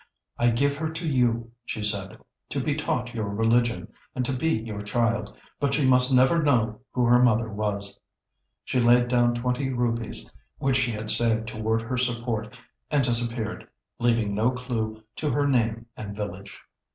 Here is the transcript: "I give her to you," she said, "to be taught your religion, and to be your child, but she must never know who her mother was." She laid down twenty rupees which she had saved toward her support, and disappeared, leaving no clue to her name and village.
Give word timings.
"I 0.35 0.49
give 0.49 0.77
her 0.77 0.89
to 0.89 1.07
you," 1.07 1.51
she 1.63 1.83
said, 1.83 2.17
"to 2.49 2.59
be 2.59 2.73
taught 2.73 3.13
your 3.13 3.27
religion, 3.29 3.93
and 4.15 4.25
to 4.25 4.33
be 4.35 4.49
your 4.57 4.81
child, 4.81 5.37
but 5.59 5.75
she 5.75 5.87
must 5.87 6.11
never 6.11 6.41
know 6.41 6.79
who 6.91 7.05
her 7.05 7.21
mother 7.21 7.51
was." 7.51 7.99
She 8.65 8.79
laid 8.79 9.09
down 9.09 9.35
twenty 9.35 9.69
rupees 9.69 10.33
which 10.57 10.77
she 10.77 10.89
had 10.89 11.11
saved 11.11 11.47
toward 11.47 11.83
her 11.83 11.97
support, 11.99 12.57
and 12.89 13.03
disappeared, 13.03 13.67
leaving 13.99 14.33
no 14.33 14.49
clue 14.49 15.03
to 15.17 15.29
her 15.29 15.47
name 15.47 15.85
and 15.95 16.15
village. 16.15 16.59